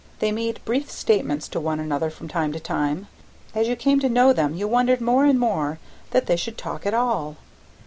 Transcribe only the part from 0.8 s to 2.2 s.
statements to one another